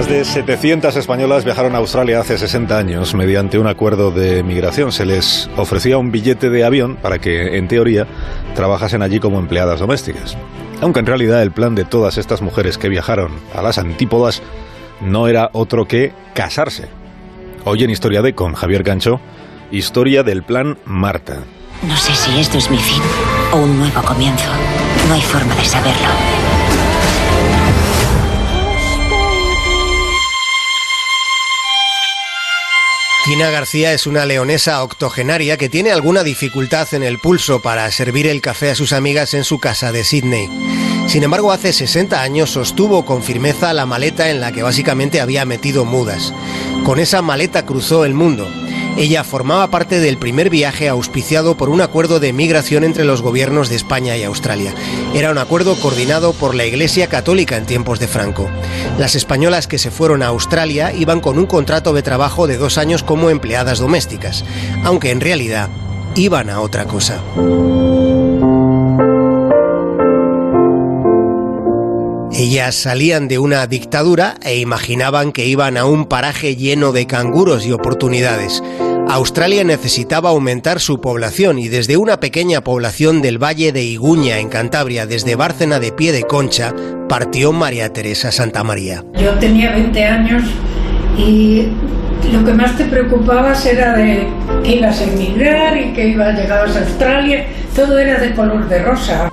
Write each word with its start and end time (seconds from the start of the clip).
Más 0.00 0.08
de 0.08 0.24
700 0.24 0.96
españolas 0.96 1.44
viajaron 1.44 1.74
a 1.74 1.78
Australia 1.78 2.20
hace 2.20 2.38
60 2.38 2.78
años 2.78 3.14
mediante 3.14 3.58
un 3.58 3.66
acuerdo 3.66 4.10
de 4.10 4.42
migración. 4.42 4.92
Se 4.92 5.04
les 5.04 5.50
ofrecía 5.58 5.98
un 5.98 6.10
billete 6.10 6.48
de 6.48 6.64
avión 6.64 6.96
para 6.96 7.18
que, 7.18 7.58
en 7.58 7.68
teoría, 7.68 8.06
trabajasen 8.54 9.02
allí 9.02 9.20
como 9.20 9.38
empleadas 9.38 9.78
domésticas. 9.78 10.38
Aunque 10.80 11.00
en 11.00 11.06
realidad 11.06 11.42
el 11.42 11.52
plan 11.52 11.74
de 11.74 11.84
todas 11.84 12.16
estas 12.16 12.40
mujeres 12.40 12.78
que 12.78 12.88
viajaron 12.88 13.32
a 13.54 13.60
las 13.60 13.76
antípodas 13.76 14.40
no 15.02 15.28
era 15.28 15.50
otro 15.52 15.86
que 15.86 16.14
casarse. 16.32 16.88
Hoy 17.66 17.84
en 17.84 17.90
Historia 17.90 18.22
de 18.22 18.34
con 18.34 18.54
Javier 18.54 18.82
Cancho, 18.82 19.20
historia 19.70 20.22
del 20.22 20.44
plan 20.44 20.78
Marta. 20.86 21.40
No 21.86 21.96
sé 21.98 22.14
si 22.14 22.40
esto 22.40 22.56
es 22.56 22.70
mi 22.70 22.78
fin 22.78 23.02
o 23.52 23.58
un 23.58 23.78
nuevo 23.78 24.00
comienzo. 24.00 24.48
No 25.08 25.14
hay 25.14 25.20
forma 25.20 25.54
de 25.56 25.64
saberlo. 25.66 26.39
García 33.48 33.94
es 33.94 34.06
una 34.06 34.26
leonesa 34.26 34.82
octogenaria 34.82 35.56
que 35.56 35.70
tiene 35.70 35.92
alguna 35.92 36.22
dificultad 36.22 36.92
en 36.92 37.02
el 37.02 37.18
pulso 37.18 37.62
para 37.62 37.90
servir 37.90 38.26
el 38.26 38.42
café 38.42 38.70
a 38.70 38.74
sus 38.74 38.92
amigas 38.92 39.32
en 39.32 39.44
su 39.44 39.58
casa 39.58 39.92
de 39.92 40.04
Sydney. 40.04 40.50
Sin 41.08 41.22
embargo, 41.22 41.50
hace 41.50 41.72
60 41.72 42.20
años 42.20 42.50
sostuvo 42.50 43.06
con 43.06 43.22
firmeza 43.22 43.72
la 43.72 43.86
maleta 43.86 44.28
en 44.28 44.40
la 44.40 44.52
que 44.52 44.62
básicamente 44.62 45.22
había 45.22 45.46
metido 45.46 45.86
mudas. 45.86 46.34
Con 46.84 46.98
esa 46.98 47.22
maleta 47.22 47.64
cruzó 47.64 48.04
el 48.04 48.12
mundo. 48.12 48.46
Ella 48.96 49.24
formaba 49.24 49.70
parte 49.70 49.98
del 50.00 50.18
primer 50.18 50.50
viaje 50.50 50.88
auspiciado 50.88 51.56
por 51.56 51.68
un 51.68 51.80
acuerdo 51.80 52.20
de 52.20 52.32
migración 52.32 52.84
entre 52.84 53.04
los 53.04 53.22
gobiernos 53.22 53.68
de 53.68 53.76
España 53.76 54.16
y 54.16 54.24
Australia. 54.24 54.74
Era 55.14 55.30
un 55.30 55.38
acuerdo 55.38 55.74
coordinado 55.76 56.32
por 56.32 56.54
la 56.54 56.66
Iglesia 56.66 57.08
Católica 57.08 57.56
en 57.56 57.66
tiempos 57.66 57.98
de 57.98 58.08
Franco. 58.08 58.50
Las 58.98 59.14
españolas 59.14 59.66
que 59.66 59.78
se 59.78 59.90
fueron 59.90 60.22
a 60.22 60.26
Australia 60.28 60.92
iban 60.92 61.20
con 61.20 61.38
un 61.38 61.46
contrato 61.46 61.92
de 61.92 62.02
trabajo 62.02 62.46
de 62.46 62.58
dos 62.58 62.78
años 62.78 63.02
como 63.02 63.30
empleadas 63.30 63.78
domésticas, 63.78 64.44
aunque 64.84 65.10
en 65.10 65.20
realidad 65.20 65.70
iban 66.14 66.50
a 66.50 66.60
otra 66.60 66.84
cosa. 66.84 67.22
Ellas 72.42 72.74
salían 72.74 73.28
de 73.28 73.38
una 73.38 73.66
dictadura 73.66 74.36
e 74.42 74.56
imaginaban 74.56 75.30
que 75.30 75.44
iban 75.44 75.76
a 75.76 75.84
un 75.84 76.06
paraje 76.06 76.56
lleno 76.56 76.90
de 76.90 77.06
canguros 77.06 77.66
y 77.66 77.72
oportunidades. 77.72 78.62
Australia 79.10 79.62
necesitaba 79.62 80.30
aumentar 80.30 80.80
su 80.80 81.02
población 81.02 81.58
y 81.58 81.68
desde 81.68 81.98
una 81.98 82.18
pequeña 82.18 82.62
población 82.62 83.20
del 83.20 83.36
valle 83.36 83.72
de 83.72 83.82
Iguña, 83.82 84.38
en 84.38 84.48
Cantabria, 84.48 85.04
desde 85.04 85.34
Bárcena 85.34 85.80
de 85.80 85.92
Pie 85.92 86.12
de 86.12 86.22
Concha, 86.22 86.74
partió 87.10 87.52
María 87.52 87.92
Teresa 87.92 88.32
Santa 88.32 88.64
María. 88.64 89.04
Yo 89.22 89.34
tenía 89.34 89.72
20 89.72 90.02
años 90.02 90.42
y 91.18 91.66
lo 92.32 92.42
que 92.42 92.54
más 92.54 92.74
te 92.78 92.86
preocupaba 92.86 93.52
era 93.70 93.94
de 93.98 94.26
que 94.64 94.76
ibas 94.76 94.98
a 94.98 95.04
emigrar 95.04 95.76
y 95.76 95.92
que 95.92 96.08
ibas, 96.08 96.38
llegabas 96.38 96.74
a 96.74 96.80
Australia, 96.80 97.44
todo 97.76 97.98
era 97.98 98.18
de 98.18 98.34
color 98.34 98.66
de 98.66 98.82
rosa. 98.82 99.29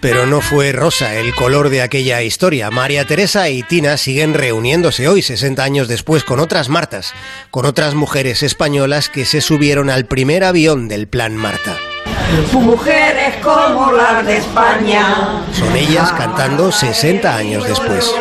Pero 0.00 0.26
no 0.26 0.40
fue 0.40 0.72
rosa 0.72 1.14
el 1.14 1.34
color 1.34 1.70
de 1.70 1.82
aquella 1.82 2.22
historia. 2.22 2.70
María 2.70 3.04
Teresa 3.04 3.48
y 3.48 3.62
Tina 3.62 3.96
siguen 3.96 4.34
reuniéndose 4.34 5.08
hoy, 5.08 5.22
60 5.22 5.62
años 5.62 5.88
después, 5.88 6.22
con 6.22 6.38
otras 6.38 6.68
Martas, 6.68 7.12
con 7.50 7.66
otras 7.66 7.94
mujeres 7.94 8.42
españolas 8.42 9.08
que 9.08 9.24
se 9.24 9.40
subieron 9.40 9.90
al 9.90 10.06
primer 10.06 10.44
avión 10.44 10.86
del 10.86 11.08
Plan 11.08 11.36
Marta. 11.36 11.76
Mujeres 12.52 13.36
como 13.42 13.92
las 13.92 14.24
de 14.24 14.36
España. 14.36 15.44
Son 15.52 15.74
ellas 15.74 16.12
cantando 16.12 16.70
60 16.70 17.36
años 17.36 17.66
después. 17.66 18.14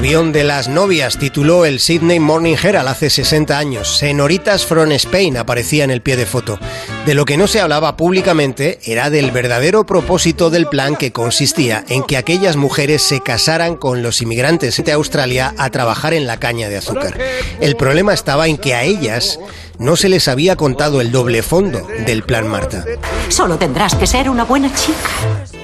Avión 0.00 0.32
de 0.32 0.44
las 0.44 0.66
novias 0.66 1.18
tituló 1.18 1.66
el 1.66 1.78
Sydney 1.78 2.20
Morning 2.20 2.56
Herald 2.56 2.88
hace 2.88 3.10
60 3.10 3.58
años. 3.58 3.98
Senoritas 3.98 4.64
from 4.64 4.90
Spain 4.92 5.36
aparecía 5.36 5.84
en 5.84 5.90
el 5.90 6.00
pie 6.00 6.16
de 6.16 6.24
foto. 6.24 6.58
De 7.04 7.12
lo 7.12 7.26
que 7.26 7.36
no 7.36 7.46
se 7.46 7.60
hablaba 7.60 7.98
públicamente 7.98 8.78
era 8.82 9.10
del 9.10 9.30
verdadero 9.30 9.84
propósito 9.84 10.48
del 10.48 10.68
plan 10.68 10.96
que 10.96 11.12
consistía 11.12 11.84
en 11.90 12.02
que 12.02 12.16
aquellas 12.16 12.56
mujeres 12.56 13.02
se 13.02 13.20
casaran 13.20 13.76
con 13.76 14.02
los 14.02 14.22
inmigrantes 14.22 14.82
de 14.82 14.90
Australia 14.92 15.52
a 15.58 15.68
trabajar 15.68 16.14
en 16.14 16.26
la 16.26 16.38
caña 16.38 16.70
de 16.70 16.78
azúcar. 16.78 17.18
El 17.60 17.76
problema 17.76 18.14
estaba 18.14 18.48
en 18.48 18.56
que 18.56 18.72
a 18.72 18.84
ellas 18.84 19.38
no 19.78 19.96
se 19.96 20.08
les 20.08 20.28
había 20.28 20.56
contado 20.56 21.02
el 21.02 21.12
doble 21.12 21.42
fondo 21.42 21.86
del 22.06 22.22
plan 22.22 22.48
Marta. 22.48 22.86
Solo 23.28 23.58
tendrás 23.58 23.94
que 23.96 24.06
ser 24.06 24.30
una 24.30 24.44
buena 24.44 24.72
chica. 24.74 25.59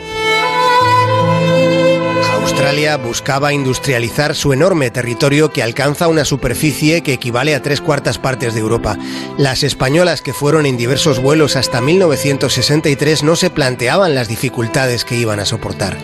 Australia 2.66 2.97
buscaba 2.97 3.53
industrializar 3.53 4.34
su 4.34 4.53
enorme 4.53 4.91
territorio 4.91 5.53
que 5.53 5.62
alcanza 5.62 6.09
una 6.09 6.25
superficie 6.25 7.00
que 7.04 7.12
equivale 7.12 7.54
a 7.54 7.62
tres 7.62 7.81
cuartas 7.81 8.19
partes 8.19 8.54
de 8.54 8.60
Europa. 8.60 8.99
Las 9.38 9.62
españolas 9.62 10.21
que 10.21 10.32
fueron 10.32 10.66
en 10.66 10.77
diversos 10.77 11.21
vuelos 11.21 11.54
hasta 11.54 11.81
1963 11.81 13.22
no 13.22 13.37
se 13.37 13.50
planteaban 13.50 14.16
las 14.16 14.27
dificultades 14.27 15.04
que 15.04 15.15
iban 15.15 15.38
a 15.38 15.44
soportar. 15.44 15.97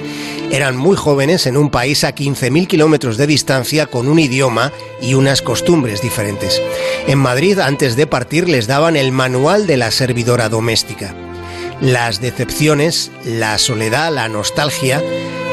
Eran 0.53 0.77
muy 0.77 0.95
jóvenes 0.95 1.49
en 1.49 1.57
un 1.57 1.69
país 1.69 2.05
a 2.05 2.15
15.000 2.15 2.69
kilómetros 2.69 3.17
de 3.17 3.27
distancia 3.27 3.87
con 3.87 4.07
un 4.07 4.21
idioma 4.21 4.71
y 5.01 5.15
unas 5.15 5.43
costumbres 5.43 6.01
diferentes. 6.01 6.63
En 7.09 7.19
Madrid, 7.19 7.59
antes 7.59 7.97
de 7.97 8.07
partir, 8.07 8.49
les 8.49 8.69
daban 8.69 8.95
el 8.95 9.11
manual 9.11 9.67
de 9.67 9.79
la 9.79 9.91
servidora 9.91 10.49
doméstica. 10.49 11.13
Las 11.81 12.21
decepciones, 12.21 13.11
la 13.25 13.59
soledad, 13.59 14.15
la 14.15 14.29
nostalgia 14.29 15.03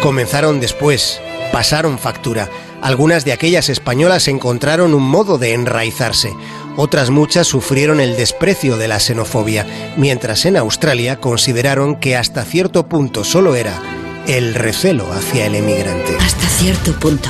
comenzaron 0.01 0.59
después, 0.59 1.21
pasaron 1.51 1.99
factura. 1.99 2.49
Algunas 2.81 3.25
de 3.25 3.33
aquellas 3.33 3.69
españolas 3.69 4.27
encontraron 4.27 4.93
un 4.93 5.03
modo 5.03 5.37
de 5.37 5.53
enraizarse. 5.53 6.33
Otras 6.77 7.09
muchas 7.09 7.47
sufrieron 7.47 7.99
el 7.99 8.15
desprecio 8.15 8.77
de 8.77 8.87
la 8.87 8.99
xenofobia, 8.99 9.65
mientras 9.97 10.45
en 10.45 10.55
Australia 10.55 11.19
consideraron 11.19 11.97
que 11.97 12.15
hasta 12.15 12.45
cierto 12.45 12.87
punto 12.87 13.23
solo 13.23 13.55
era 13.55 13.81
el 14.27 14.53
recelo 14.55 15.11
hacia 15.11 15.45
el 15.45 15.55
emigrante. 15.55 16.15
Hasta 16.21 16.47
cierto 16.47 16.93
punto. 16.93 17.29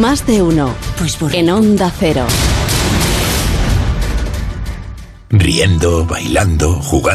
Más 0.00 0.26
de 0.26 0.42
uno. 0.42 0.74
Pues 0.98 1.16
por... 1.16 1.34
En 1.34 1.50
Onda 1.50 1.92
Cero. 1.96 2.26
Riendo, 5.30 6.06
bailando, 6.06 6.74
jugando. 6.74 6.96